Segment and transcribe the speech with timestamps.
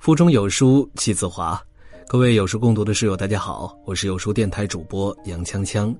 [0.00, 1.62] 腹中有书气自华，
[2.08, 5.94] 各位有书共读的室友，大家好，我是有书电台主播杨锵锵，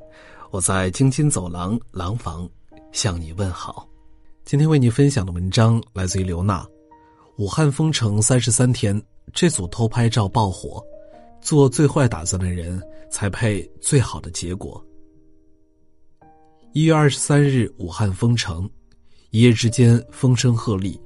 [0.51, 2.49] 我在京津走廊廊坊
[2.93, 3.87] 向你问好。
[4.47, 6.67] 今天为你分享的文章来自于刘娜。
[7.37, 8.99] 武汉封城三十三天，
[9.35, 10.83] 这组偷拍照爆火，
[11.43, 14.83] 做最坏打算的人才配最好的结果。
[16.73, 18.67] 一月二十三日，武汉封城，
[19.29, 20.99] 一夜之间风声鹤唳，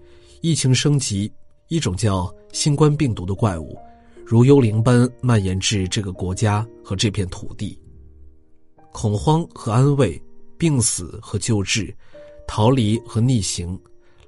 [0.42, 1.28] 疫情升级。
[1.68, 3.76] 一种叫新冠病毒的怪物，
[4.24, 7.78] 如幽灵般蔓延至这个国家和这片土地。
[8.92, 10.20] 恐慌和安慰，
[10.56, 11.94] 病死和救治，
[12.46, 13.78] 逃离和逆行，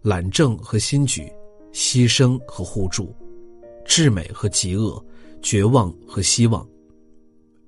[0.02, 1.30] 懒政和新举，
[1.72, 3.14] 牺牲和互助，
[3.84, 5.04] 至美和极恶，
[5.40, 6.66] 绝望和希望，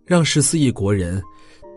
[0.05, 1.23] 让十四亿国人，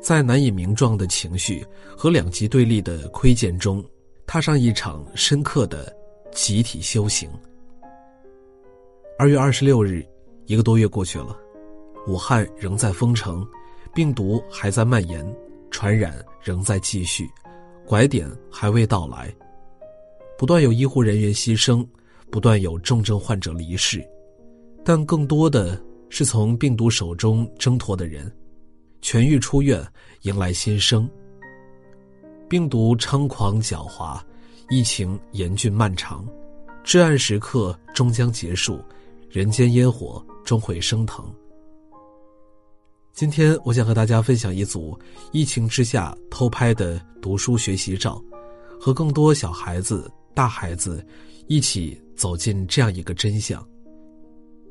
[0.02, 1.64] 在难以名状的情绪
[1.95, 3.84] 和两极对立的窥见中，
[4.26, 5.95] 踏上一场深刻的
[6.31, 7.30] 集体修行。
[9.17, 10.04] 二月二十六日，
[10.45, 11.38] 一个多月过去了，
[12.08, 13.48] 武汉仍在封城，
[13.94, 15.23] 病毒还在蔓延，
[15.70, 17.30] 传染仍在继续，
[17.86, 19.31] 拐点还未到来。
[20.40, 21.86] 不断有医护人员牺牲，
[22.31, 24.03] 不断有重症患者离世，
[24.84, 28.31] 但更多的是从病毒手中挣脱的人，
[29.03, 29.86] 痊愈出院，
[30.23, 31.08] 迎来新生。
[32.50, 34.20] 病毒猖狂狡猾，
[34.68, 36.28] 疫情严峻漫长，
[36.84, 38.84] 至暗时刻终将结束。
[39.32, 41.26] 人间烟火终会升腾。
[43.14, 45.00] 今天我想和大家分享一组
[45.32, 48.22] 疫情之下偷拍的读书学习照，
[48.78, 51.06] 和更多小孩子、大孩子
[51.48, 53.66] 一起走进这样一个真相：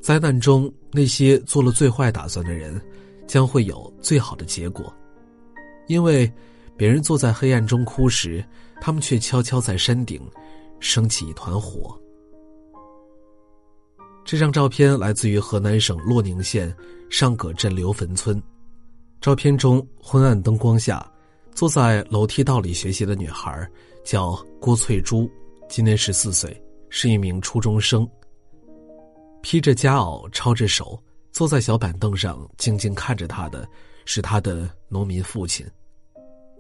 [0.03, 2.79] 灾难中那些做了最坏打算的人，
[3.27, 4.95] 将会有最好的结果，
[5.89, 6.31] 因为
[6.77, 8.45] 别人坐在黑暗中哭时，
[8.79, 10.21] 他们却悄悄在山顶
[10.81, 11.99] 升起一团火。
[14.31, 16.73] 这张照片来自于河南省洛宁县
[17.11, 18.41] 上葛镇刘坟村。
[19.21, 21.05] 照片中昏暗灯光下，
[21.53, 23.69] 坐在楼梯道里学习的女孩
[24.05, 25.29] 叫郭翠珠，
[25.69, 28.09] 今年十四岁，是一名初中生。
[29.43, 30.97] 披着夹袄，抄着手，
[31.33, 33.69] 坐在小板凳上静静看着她的，
[34.05, 35.67] 是她的农民父亲。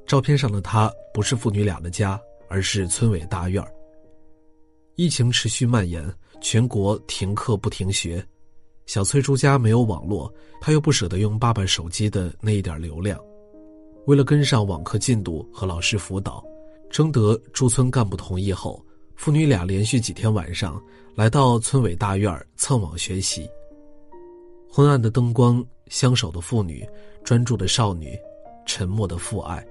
[0.08, 3.64] 照片上的她不是父女俩的家，而是村委大院
[5.00, 6.04] 疫情持续蔓延。
[6.42, 8.22] 全国停课不停学，
[8.84, 10.30] 小翠珠家没有网络，
[10.60, 13.18] 她又不舍得用爸爸手机的那一点流量。
[14.06, 16.44] 为了跟上网课进度和老师辅导，
[16.90, 18.84] 征得驻村干部同意后，
[19.14, 20.78] 父女俩连续几天晚上
[21.14, 23.48] 来到村委大院蹭网学习。
[24.70, 26.86] 昏暗的灯光，相守的父女，
[27.24, 28.14] 专注的少女，
[28.66, 29.66] 沉默的父爱，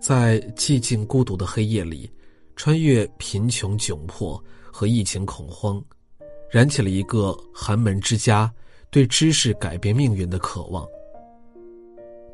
[0.00, 2.08] 在寂静孤独的黑夜里，
[2.58, 4.38] 穿越贫穷窘迫。
[4.70, 5.82] 和疫情恐慌，
[6.48, 8.48] 燃起了一个寒门之家
[8.92, 10.86] 对知识改变命运的渴望。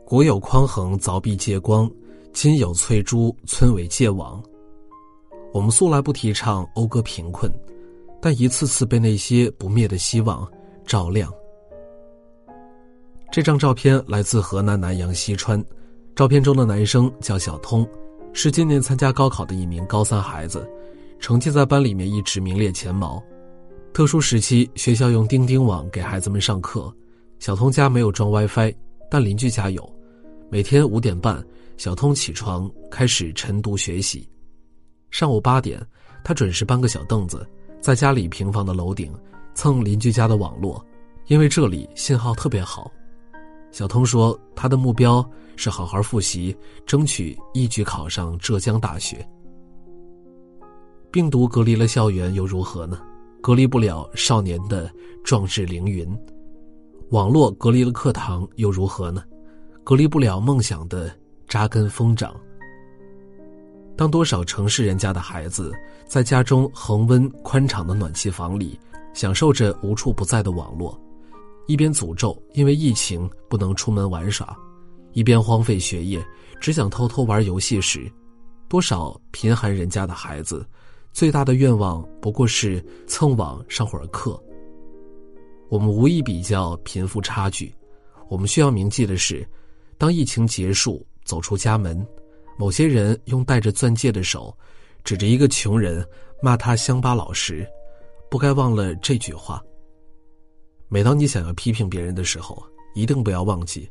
[0.05, 1.91] 国有匡衡凿壁借光，
[2.35, 4.43] 今有翠珠村委借网。
[5.55, 7.51] 我们素来不提倡讴歌贫困，
[8.21, 10.47] 但一次次被那些不灭的希望
[10.85, 11.33] 照亮。
[13.33, 15.65] 这张照片来自河南南阳西川，
[16.15, 17.89] 照片中的男生叫小通，
[18.35, 20.69] 是今年参加高考的一名高三孩子。
[21.21, 23.23] 成绩在班里面一直名列前茅。
[23.95, 26.93] 特殊时期，学校用钉钉网给孩子们上课。
[27.39, 28.75] 小通家没有装 WiFi，
[29.09, 29.89] 但邻居家有。
[30.51, 31.43] 每天五点半，
[31.77, 34.29] 小通起床开始晨读学习。
[35.11, 35.81] 上午八点，
[36.25, 37.49] 他准时搬个小凳子，
[37.81, 39.15] 在家里平房的楼顶
[39.55, 40.85] 蹭邻居家的网络，
[41.29, 42.91] 因为这里信号特别好。
[43.75, 49.29] 小通说，他的目标是好好复习，争取一举考上浙江大学。
[51.11, 53.01] 病毒隔离了校园又如何呢？
[53.43, 54.89] 隔离不了少年的
[55.25, 56.09] 壮志凌云。
[57.11, 59.25] 网络隔离了课堂又如何呢？
[59.83, 61.13] 隔离不了梦想的
[61.49, 62.33] 扎根疯长。
[63.97, 65.73] 当多少城市人家的孩子
[66.07, 68.79] 在家中恒温宽敞的暖气房里，
[69.15, 70.97] 享受着无处不在的网络，
[71.67, 74.57] 一边诅咒因为疫情不能出门玩耍，
[75.13, 76.25] 一边荒废学业，
[76.61, 78.11] 只想偷偷玩游戏时，
[78.69, 80.67] 多少贫寒人家的孩子。
[81.13, 84.43] 最大的愿望不过是蹭网上会儿课。
[85.69, 87.73] 我们无意比较贫富差距，
[88.29, 89.49] 我们需要铭记的是，
[89.97, 92.05] 当疫情结束，走出家门，
[92.59, 94.53] 某些人用带着钻戒的手，
[95.05, 96.05] 指着一个穷人
[96.43, 97.65] 骂他乡巴佬时，
[98.29, 99.63] 不该忘了这句话。
[100.95, 102.63] 每当你想要批评别人的时候，
[102.95, 103.91] 一定不要忘记，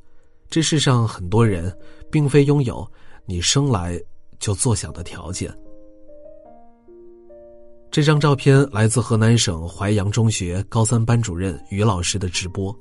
[0.49, 1.69] 这世上很多人
[2.09, 2.89] 并非拥有
[3.25, 4.01] 你生来
[4.39, 5.53] 就坐享的条件。
[7.91, 12.73] 这张照片来自河南省淮阳中学高三班主任于老师的直播。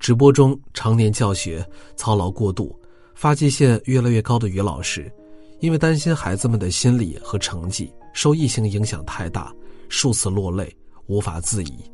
[0.00, 2.76] 直播中，常年教学操劳过度、
[3.14, 5.08] 发际线越来越高的于老师，
[5.60, 9.54] 因为担心孩子们的心理和成绩受疫情影响太大，
[9.88, 10.76] 数次落泪，
[11.06, 11.88] 无法自已。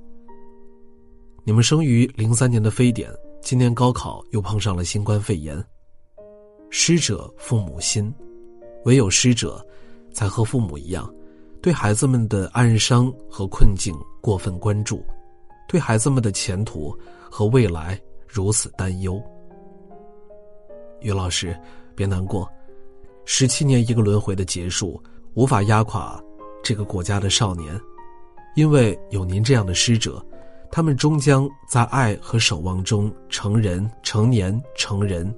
[1.47, 3.09] 你们生于零三年的非典，
[3.41, 5.65] 今年高考又碰上了新冠肺炎。
[6.71, 8.13] 师者，父母心，
[8.85, 9.65] 唯有师者，
[10.13, 11.09] 才和父母一样。
[11.63, 15.05] 对孩子们的暗伤和困境过分关注，
[15.69, 16.93] 对孩子们的前途
[17.31, 17.97] 和未来
[18.27, 19.23] 如此担忧。
[21.01, 21.57] 于老师，
[21.95, 22.51] 别难过，
[23.25, 25.01] 十七年一个轮回的结束，
[25.35, 26.21] 无法压垮
[26.61, 27.81] 这个国家的少年，
[28.57, 30.21] 因为有您这样的师者，
[30.71, 35.33] 他们终将在爱和守望中成人、成年、成人，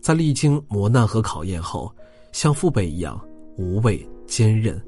[0.00, 1.90] 在历经磨难和考验后，
[2.32, 3.20] 像父辈一样
[3.56, 4.80] 无畏坚韧。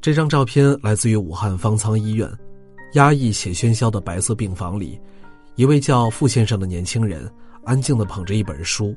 [0.00, 2.30] 这张照片来自于武汉方舱医院，
[2.94, 4.98] 压抑且喧嚣的白色病房里，
[5.56, 7.30] 一位叫傅先生的年轻人
[7.64, 8.94] 安静的捧着一本书，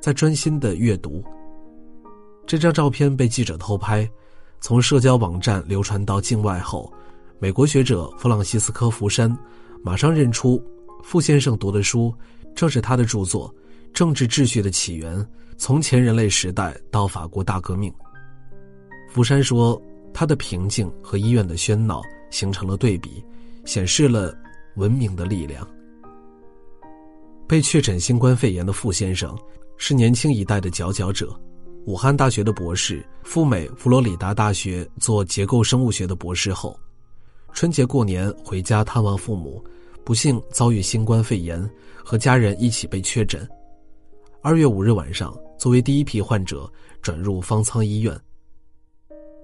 [0.00, 1.22] 在专心的阅读。
[2.46, 4.08] 这张照片被记者偷拍，
[4.60, 6.90] 从社交网站流传到境外后，
[7.40, 9.36] 美国学者弗朗西斯科·福山
[9.82, 10.62] 马上认出
[11.02, 12.14] 傅先生读的书
[12.54, 13.48] 正是他的著作
[13.92, 15.26] 《政治秩序的起源：
[15.56, 17.90] 从前人类时代到法国大革命》。
[19.10, 19.80] 福山说。
[20.10, 23.22] 他的平静和医院的喧闹形成了对比，
[23.64, 24.34] 显示了
[24.74, 25.64] 文明的力量。
[27.46, 29.38] 被确诊新冠肺炎的傅先生
[29.76, 31.38] 是年轻一代的佼佼者，
[31.84, 36.76] 武汉大学的博士，赴美佛罗里达大学做结构生物学的博士后，
[37.52, 39.62] 春节过年回家探望父母，
[40.04, 41.68] 不幸遭遇新冠肺炎，
[42.04, 43.46] 和家人一起被确诊。
[44.40, 46.70] 二月五日晚上，作为第一批患者
[47.02, 48.18] 转入方舱医院。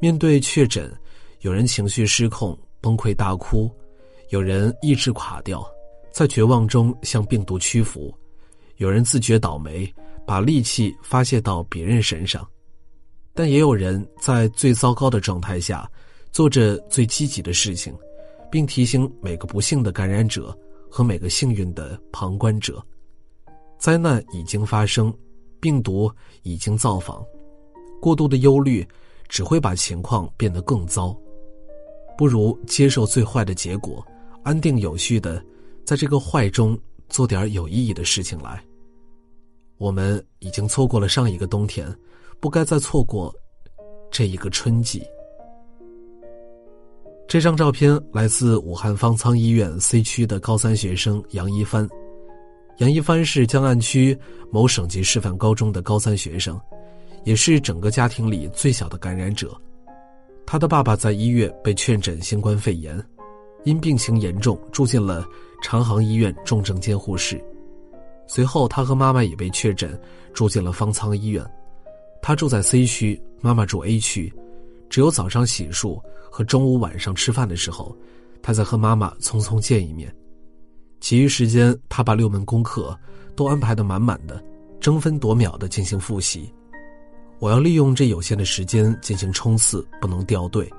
[0.00, 0.92] 面对确诊，
[1.40, 3.70] 有人情绪失控崩溃大哭，
[4.30, 5.66] 有人意志垮掉，
[6.12, 8.14] 在绝望中向病毒屈服，
[8.76, 9.92] 有人自觉倒霉，
[10.24, 12.46] 把戾气发泄到别人身上，
[13.34, 15.90] 但也有人在最糟糕的状态下，
[16.34, 17.96] 做着最积极的事情，
[18.50, 20.54] 并提醒每个不幸的感染者
[20.90, 22.84] 和每个幸运的旁观者：
[23.78, 25.14] 灾难已经发生，
[25.60, 26.10] 病毒
[26.42, 27.24] 已经造访，
[28.02, 28.86] 过度的忧虑。
[29.26, 31.18] 只会把情况变得更糟，
[32.16, 34.06] 不如接受最坏的结果，
[34.44, 35.42] 安定有序的，
[35.84, 36.78] 在这个坏中
[37.08, 38.62] 做点有意义的事情来。
[39.78, 41.92] 我们已经错过了上一个冬天，
[42.38, 43.34] 不该再错过
[44.10, 45.02] 这一个春季。
[47.34, 51.88] 这张照片来自武汉方舱医院 C 区的高三学生杨一帆，
[52.78, 54.16] 杨一帆是江岸区
[54.52, 56.56] 某省级示范高中的高三学生。
[57.24, 59.52] 也是整个家庭里最小的感染者，
[60.46, 63.04] 他的爸爸在一月被确诊新冠肺炎，
[63.64, 65.26] 因病情严重住进了
[65.60, 67.44] 长航医院重症监护室。
[68.28, 70.00] 随后，他和妈妈也被确诊
[70.32, 71.44] 住进了方舱医院。
[72.22, 74.32] 他住在 C 区，妈妈住 A 区，
[74.94, 76.00] 只有早上洗漱
[76.30, 77.96] 和中午晚上吃饭的时候，
[78.40, 80.14] 他在和妈妈匆匆见一面。
[81.00, 82.96] 其余时间，他把六门功课
[83.34, 84.40] 都安排的满满的，
[84.78, 86.48] 争分夺秒的进行复习。
[87.40, 90.72] 我要利用这有限的时间进行冲刺，不能掉队。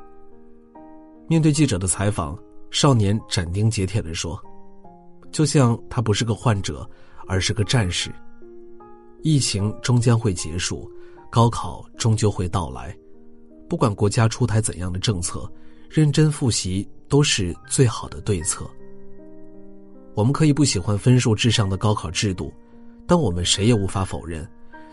[1.27, 2.39] 面对记者的采访，
[2.71, 4.41] 少年斩钉截铁地说
[5.29, 6.89] ：“就像他不是个患者，
[7.27, 8.09] 而是个战士。
[9.23, 10.89] 疫情终将会结束，
[11.29, 12.97] 高考终究会到来。
[13.67, 15.49] 不管国家出台怎样的政策，
[15.89, 18.65] 认真复习都是最好的对策。
[20.13, 22.53] 我们可以不喜欢分数至上的高考制度，
[23.05, 24.47] 但我们谁也无法否认。”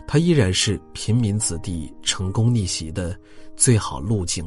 [0.05, 3.17] 它依然是平民子弟成功逆袭的
[3.55, 4.45] 最好路径。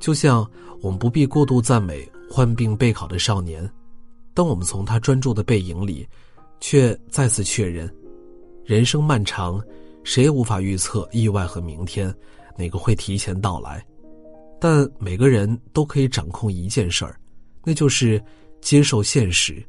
[0.00, 0.44] 就像
[0.80, 3.70] 我们不必过度赞美患病备考的少年，
[4.34, 6.04] 当我们从他专注的背影里，
[6.58, 7.88] 却再次确认：
[8.64, 9.62] 人生漫长，
[10.02, 12.12] 谁也无法预测意外和明天
[12.56, 13.84] 哪个会提前到来。
[14.60, 17.20] 但每个人都可以掌控一件事儿，
[17.64, 18.22] 那就是
[18.62, 19.62] 接受现实，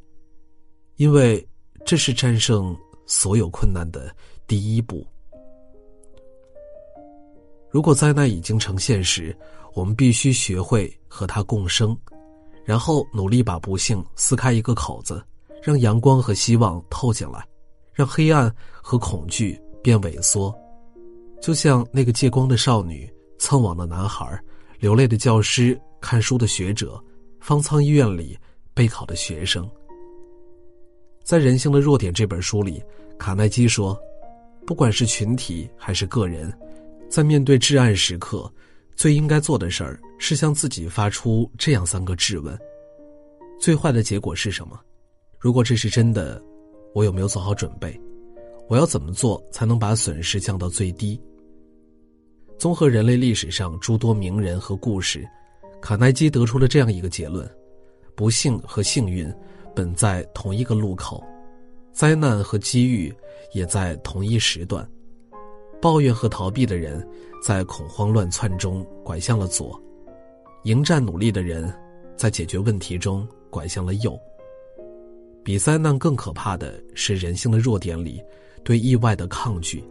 [0.96, 1.46] 因为
[1.84, 2.74] 这是战胜
[3.04, 4.14] 所有困难的。
[4.46, 5.06] 第一步，
[7.68, 9.36] 如果灾难已经成现实，
[9.74, 11.94] 我们必须学会和它共生，
[12.64, 15.22] 然后努力把不幸撕开一个口子，
[15.62, 17.46] 让阳光和希望透进来，
[17.92, 20.56] 让黑暗和恐惧变萎缩。
[21.46, 24.36] 就像那个借光的少女、蹭网的男孩、
[24.80, 27.00] 流泪的教师、看书的学者、
[27.38, 28.36] 方舱医院里
[28.74, 29.64] 备考的学生。
[31.22, 32.82] 在《人性的弱点》这本书里，
[33.16, 33.96] 卡耐基说。
[34.66, 36.52] 不管是群体还是个人，
[37.08, 38.52] 在面对至暗时刻，
[38.96, 42.58] 最应该做的事儿是向自己发出这样三个质问：
[43.60, 44.80] 最坏的结果是什么？
[45.38, 46.42] 如果这是真的，
[46.92, 47.96] 我有没有做好准备？
[48.66, 51.22] 我要怎么做才能把损失降到最低？
[52.58, 55.28] 综合人类历史上诸多名人和故事，
[55.80, 57.48] 卡耐基得出了这样一个结论：
[58.14, 59.32] 不幸和幸运
[59.74, 61.22] 本在同一个路口，
[61.92, 63.14] 灾难和机遇
[63.52, 64.88] 也在同一时段。
[65.82, 67.06] 抱怨和逃避的人，
[67.42, 69.78] 在恐慌乱窜中拐向了左；
[70.64, 71.72] 迎战努力的人，
[72.16, 74.18] 在解决问题中拐向了右。
[75.44, 78.20] 比灾难更可怕的是人性的弱点里
[78.64, 79.84] 对意外的抗拒。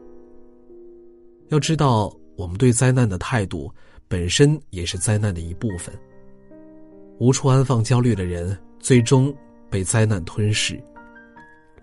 [1.50, 3.72] 要知道，我们对灾难的态度
[4.08, 5.94] 本身也是灾难的一部分。
[7.20, 9.34] 无处安放焦虑的人，最终
[9.70, 10.76] 被灾难吞噬；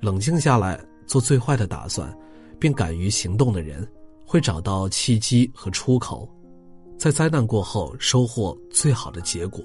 [0.01, 2.15] 冷静下来，做最坏的打算，
[2.59, 3.87] 并敢于行动的人，
[4.27, 6.29] 会找到契机和出口，
[6.99, 9.65] 在灾难过后收获最好的结果。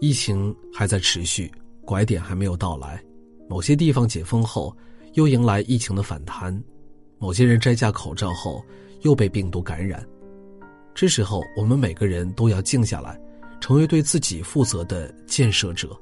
[0.00, 1.50] 疫情还在持续。
[1.84, 3.02] 拐点还没有到来，
[3.48, 4.74] 某些地方解封后，
[5.14, 6.54] 又迎来疫情的反弹；
[7.18, 8.64] 某些人摘下口罩后，
[9.02, 10.04] 又被病毒感染。
[10.94, 13.20] 这时候，我们每个人都要静下来，
[13.60, 15.96] 成为对自己负责的建设者，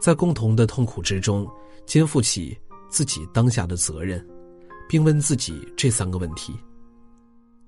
[0.00, 1.48] 在共同的痛苦之中，
[1.86, 4.26] 肩负起自己当下的责任，
[4.88, 6.54] 并问自己这三个问题：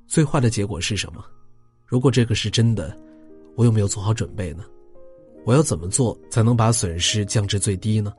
[0.06, 1.24] 最坏的结果是什么？
[1.86, 2.96] 如果这个是真的，
[3.56, 4.64] 我有没有做好准备呢？
[5.44, 8.12] 我要怎么做才能把损失降至最低呢？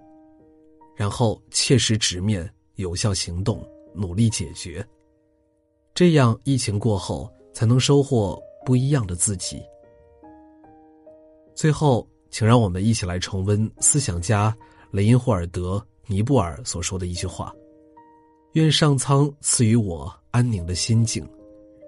[0.96, 4.86] 然后切实直面、有效行动，努力解决。
[5.93, 9.62] 这样疫情过后才能收获不一样的自己。
[11.53, 14.55] 最后，请让我们一起来重温思想家
[14.91, 17.53] 雷因霍尔德·尼布尔所说的一句话
[18.53, 21.27] ：“愿上苍赐予我安宁的心境，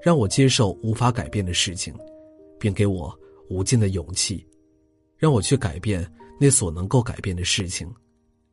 [0.02, 1.94] 让我接受无法改变的事情，
[2.60, 3.18] 并给我
[3.50, 4.46] 无尽的勇气。”
[5.18, 6.06] 让我去改变
[6.38, 7.90] 那所能够改变的事情，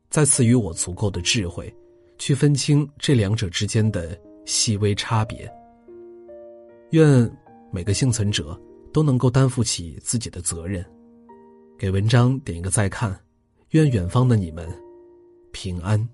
[0.09, 1.73] 再赐予我足够的智慧，
[2.17, 5.51] 去分清这两者之间的细微差别。
[6.91, 7.29] 愿
[7.71, 8.59] 每个幸存者
[8.91, 10.85] 都能够担负起自己的责任。
[11.77, 13.17] 给文章点一个再看，
[13.69, 14.67] 愿远方的你们
[15.51, 16.07] 平安。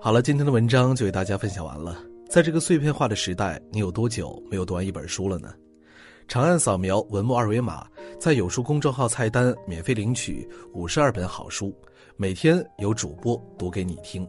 [0.00, 2.02] 好了，今天的文章就为大家分享完了。
[2.30, 5.52] 在这个碎片化的时代，你有多久没有读完一本书了呢？
[6.28, 7.86] 长按扫描文末二维码，
[8.20, 11.74] 在有书公众号菜单免费领取五十二本好书，
[12.16, 14.28] 每天有主播读给你听。